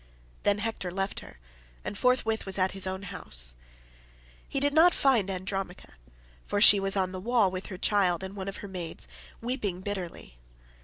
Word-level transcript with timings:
Then 0.41 0.57
Hector 0.57 0.89
left 0.89 1.19
her, 1.19 1.37
and 1.85 1.95
forthwith 1.95 2.47
was 2.47 2.57
at 2.57 2.71
his 2.71 2.87
own 2.87 3.03
house. 3.03 3.55
He 4.49 4.59
did 4.59 4.73
not 4.73 4.95
find 4.95 5.29
Andromache, 5.29 5.85
for 6.43 6.59
she 6.59 6.79
was 6.79 6.97
on 6.97 7.11
the 7.11 7.19
wall 7.21 7.51
with 7.51 7.67
her 7.67 7.77
child 7.77 8.23
and 8.23 8.35
one 8.35 8.47
of 8.47 8.57
her 8.65 8.67
maids, 8.67 9.07
weeping 9.41 9.81
bitterly. 9.81 10.39